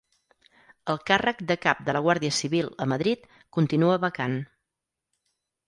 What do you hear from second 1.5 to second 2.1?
de cap de la